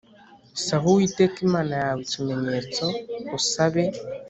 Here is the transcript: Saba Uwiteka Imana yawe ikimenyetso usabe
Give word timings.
Saba 0.65 0.85
Uwiteka 0.91 1.37
Imana 1.47 1.73
yawe 1.83 1.99
ikimenyetso 2.05 2.85
usabe 3.37 3.83